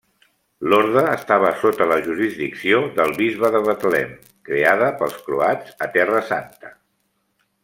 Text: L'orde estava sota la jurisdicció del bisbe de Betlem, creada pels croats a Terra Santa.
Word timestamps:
L'orde 0.69 1.03
estava 1.17 1.51
sota 1.63 1.87
la 1.91 1.97
jurisdicció 2.07 2.81
del 3.01 3.13
bisbe 3.21 3.53
de 3.57 3.63
Betlem, 3.69 4.19
creada 4.51 4.91
pels 5.03 5.23
croats 5.29 5.81
a 5.89 5.93
Terra 5.99 6.27
Santa. 6.33 6.79